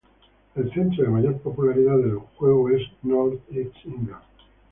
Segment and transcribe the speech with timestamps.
[0.55, 4.23] El centro de mayor popularidad del juego es North East England.